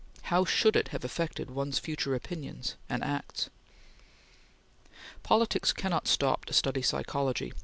[0.33, 3.51] How should it have affected one's future opinions and acts?
[5.21, 7.53] Politics cannot stop to study psychology.